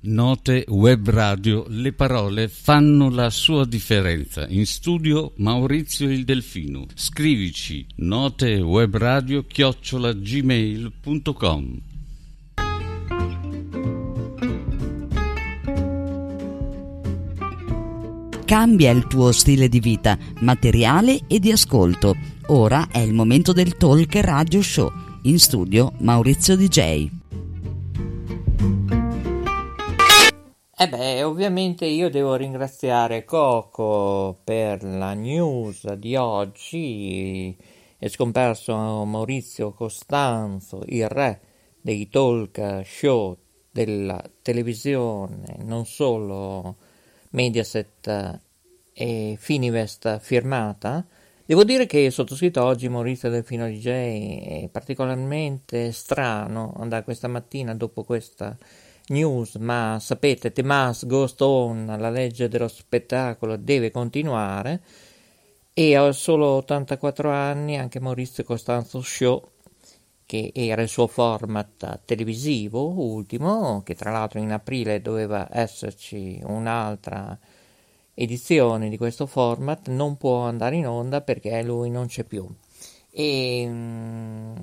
[0.00, 4.46] Note web radio, le parole fanno la sua differenza.
[4.46, 6.84] In studio Maurizio il Delfino.
[6.92, 9.46] Scrivici notewebradio
[18.44, 22.14] Cambia il tuo stile di vita, materiale e di ascolto.
[22.48, 24.92] Ora è il momento del Talk Radio Show.
[25.22, 27.08] In studio Maurizio DJ.
[30.76, 37.56] Eh beh, ovviamente io devo ringraziare Coco per la news di oggi.
[37.96, 38.74] È scomparso
[39.06, 41.40] Maurizio Costanzo, il re
[41.80, 43.34] dei talk show
[43.70, 46.76] della televisione, non solo
[47.34, 48.40] Mediaset
[48.92, 51.04] e Finivest firmata.
[51.44, 58.04] Devo dire che sottoscritto oggi Maurizio Delfino DJ è particolarmente strano andare questa mattina dopo
[58.04, 58.56] questa
[59.08, 64.80] news, ma sapete, The Mass Goes On, la legge dello spettacolo deve continuare
[65.74, 69.50] e a solo 84 anni anche Maurizio Costanzo Show
[70.26, 77.38] che era il suo format televisivo ultimo, che tra l'altro in aprile doveva esserci un'altra
[78.14, 82.48] edizione di questo format, non può andare in onda perché lui non c'è più.
[83.10, 84.54] E, mm,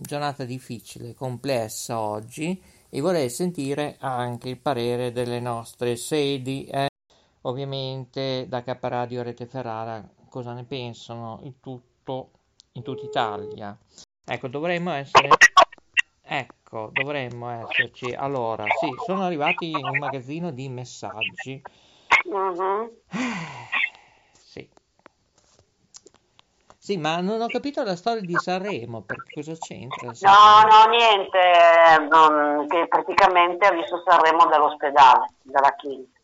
[0.00, 6.88] giornata difficile, complessa oggi e vorrei sentire anche il parere delle nostre sedi, eh?
[7.42, 12.30] ovviamente da Caparadio Rete Ferrara, cosa ne pensano in tutto,
[12.72, 13.78] in tutta Italia.
[14.26, 15.30] Ecco, dovremmo essere...
[16.26, 18.12] Ecco, dovremmo esserci.
[18.12, 21.62] Allora, sì, sono arrivati un magazzino di messaggi.
[22.24, 22.90] Mhm.
[24.40, 24.68] Sì.
[26.78, 30.08] Sì, ma non ho capito la storia di Sanremo, perché cosa c'entra?
[30.08, 30.68] No, Sanremo?
[30.68, 36.20] no, niente, non- che praticamente ha visto Sanremo dall'ospedale, dalla clinica.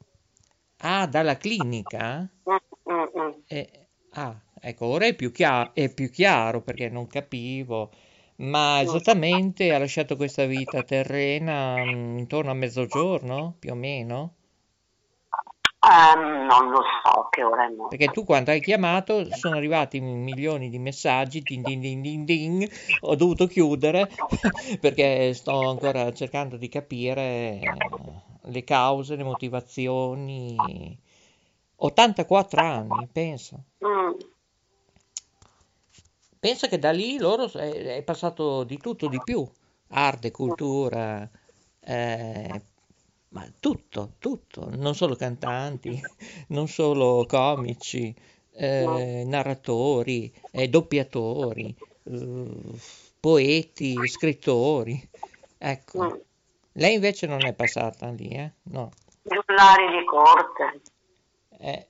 [0.83, 2.29] Ah, dalla clinica?
[2.49, 3.31] Mm, mm, mm.
[3.47, 7.91] Eh, ah, ecco, ora è più chiaro, è più chiaro perché non capivo.
[8.37, 14.35] Ma esattamente ha lasciato questa vita terrena mm, intorno a mezzogiorno, più o meno?
[15.83, 17.89] Ehm, non lo so che ora è morto.
[17.97, 22.69] Perché tu quando hai chiamato sono arrivati milioni di messaggi, din din din din din,
[23.01, 24.11] ho dovuto chiudere
[24.79, 27.61] perché sto ancora cercando di capire eh,
[28.43, 30.99] le cause, le motivazioni.
[31.77, 33.57] 84 anni, pensa.
[33.83, 34.00] Mm.
[36.41, 39.47] Pensa che da lì loro è, è passato di tutto, di più.
[39.89, 41.29] Arte, cultura,
[41.81, 42.63] eh,
[43.29, 46.01] ma tutto, tutto, non solo cantanti,
[46.49, 48.15] non solo comici,
[48.53, 52.49] eh, narratori, eh, doppiatori, eh,
[53.21, 55.09] poeti, scrittori.
[55.59, 56.21] Ecco,
[56.73, 58.51] lei invece non è passata lì, eh?
[58.63, 58.91] No.
[59.23, 60.81] Giullari di corte.
[61.59, 61.87] Eh,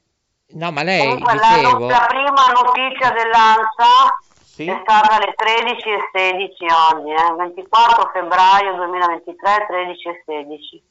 [0.55, 4.66] no, ma lei, Comunque la, dicevo, la prima notizia dell'ANSA sì?
[4.66, 10.83] è stata alle 13.16 oggi, eh, 24 febbraio 2023, 13.16.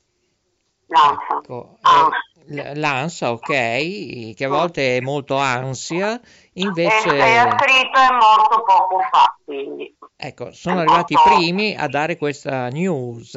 [0.87, 1.37] L'ANSA.
[1.37, 1.77] Ecco,
[2.47, 6.21] eh, ok, che a volte è molto ansia, E,
[6.53, 9.95] invece, e ha scritto è morto poco fa, quindi.
[10.15, 13.35] ecco, sono arrivati i primi a dare questa news,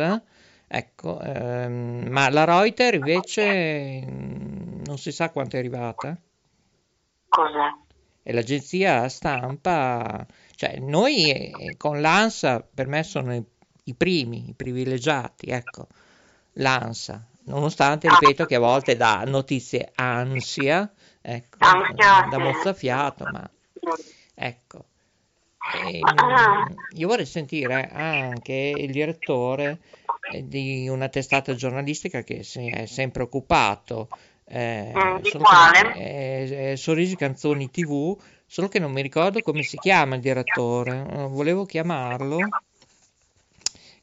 [0.67, 6.17] ecco, ehm, ma la Reuters invece mm, non si sa quanto è arrivata,
[7.29, 7.92] Cos'è?
[8.23, 10.25] E l'agenzia stampa,
[10.55, 13.45] cioè noi eh, con l'ANSA per me sono i,
[13.85, 15.89] i primi, i privilegiati, ecco,
[16.55, 23.51] l'ANSA, nonostante, ripeto, che a volte dà notizie ansia, ecco, da mozzafiato, ma
[24.35, 24.85] ecco.
[25.85, 29.81] Ehm, io vorrei sentire anche il direttore
[30.33, 34.09] eh, di una testata giornalistica che si è sempre occupato,
[34.53, 38.15] eh, Mm, solo che- eh, eh, Sorrisi Canzoni TV,
[38.47, 42.49] solo che non mi ricordo come si chiama il direttore, eh, volevo chiamarlo,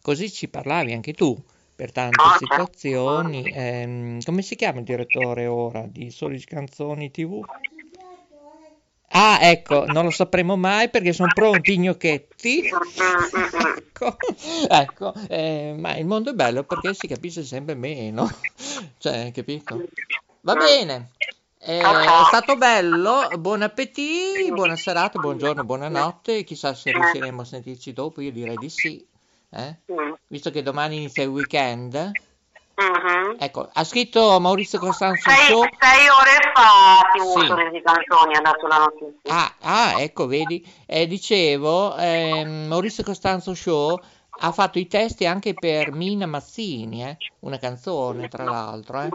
[0.02, 1.40] così ci parlavi anche tu
[1.76, 2.46] per tante certo.
[2.46, 3.52] situazioni.
[3.54, 7.46] Ehm, come si chiama il direttore ora di Sorrisi Canzoni TV?
[9.12, 12.64] Ah, ecco, non lo sapremo mai perché sono pronti i gnocchetti.
[12.64, 13.78] Mm, mm, mm.
[14.00, 14.18] Ecco,
[14.70, 18.30] ecco, eh, ma il mondo è bello perché si capisce sempre meno,
[18.98, 19.84] cioè, capito?
[20.42, 21.10] Va bene,
[21.60, 27.92] eh, è stato bello, buon appetito, buona serata, buongiorno, buonanotte, chissà se riusciremo a sentirci
[27.92, 29.06] dopo, io direi di sì,
[29.52, 29.76] eh?
[30.28, 32.12] Visto che domani inizia il weekend,
[32.80, 33.36] Mhm.
[33.38, 35.64] Ecco, ha scritto Maurizio Costanzo Sei, Show.
[35.80, 37.82] sei ore fa TV Sì.
[37.82, 39.34] Canzoni ha dato la notizia.
[39.34, 44.00] Ah, ah, ecco, vedi, Eh, dicevo, ehm, Maurizio Costanzo Show
[44.42, 49.02] ha fatto i testi anche per Mina Mazzini, eh, una canzone tra l'altro.
[49.02, 49.10] eh.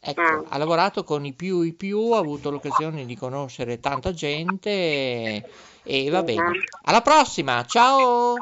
[0.00, 4.68] Ecco, ha lavorato con i più i più, ha avuto l'occasione di conoscere tanta gente
[4.70, 5.44] e,
[5.82, 6.64] e va bene.
[6.82, 8.34] Alla prossima, ciao!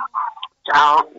[0.62, 1.10] Ciao.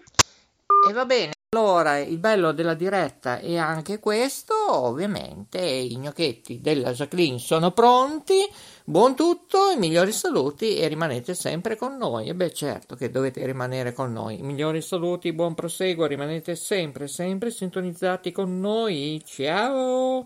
[0.90, 6.94] E va bene, allora il bello della diretta è anche questo, ovviamente i gnocchetti della
[6.94, 8.34] Jacqueline sono pronti,
[8.84, 12.28] buon tutto, i migliori saluti e rimanete sempre con noi.
[12.28, 17.08] E beh certo che dovete rimanere con noi, i migliori saluti, buon proseguo, rimanete sempre,
[17.08, 20.26] sempre sintonizzati con noi, ciao!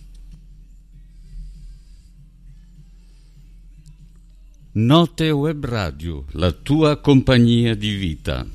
[4.73, 8.45] Note Web Radio, la tua compagnia di vita.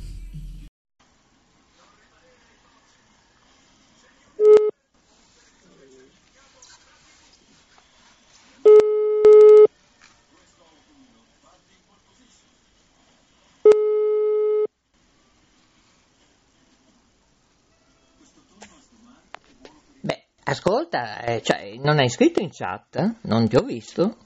[20.49, 23.17] Ascolta, eh, cioè, non hai scritto in chat?
[23.23, 24.26] Non ti ho visto?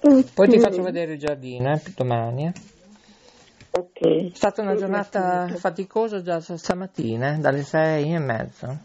[0.00, 2.46] Poi ti faccio vedere il giardino, eh, domani.
[2.46, 2.52] eh.
[3.70, 4.00] Ok.
[4.00, 8.78] È stata una giornata faticosa già stamattina, eh, dalle sei e mezza.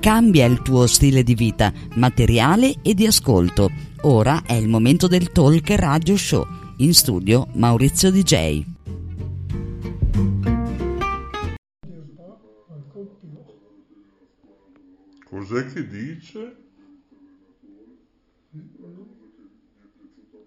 [0.00, 3.70] Cambia il tuo stile di vita, materiale e di ascolto.
[4.02, 6.46] Ora è il momento del Talk Radio Show.
[6.78, 8.74] In studio Maurizio DJ.
[15.28, 16.56] Cos'è che dice?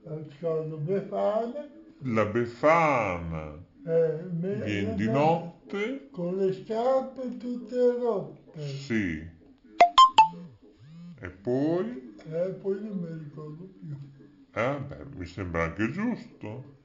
[0.05, 1.67] Ascolto Befana,
[2.03, 6.07] La Befana eh, viene di me- notte?
[6.11, 9.21] con le scarpe tutte rotte Sì.
[11.21, 12.15] E poi?
[12.25, 13.95] e poi non mi ricordo più.
[14.53, 16.77] Eh, beh, mi sembra anche giusto.